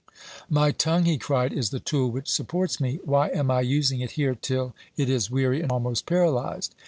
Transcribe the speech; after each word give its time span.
"My 0.49 0.71
tongue," 0.71 1.05
he 1.05 1.19
cried, 1.19 1.53
"is 1.53 1.69
the 1.69 1.79
tool 1.79 2.09
which 2.09 2.27
supports 2.27 2.79
me. 2.79 2.99
Why 3.03 3.27
am 3.27 3.51
I 3.51 3.61
using 3.61 4.01
it 4.01 4.13
here 4.13 4.33
till 4.33 4.73
it 4.97 5.11
is 5.11 5.29
weary 5.29 5.61
and 5.61 5.71
almost 5.71 6.07
paralyzed? 6.07 6.73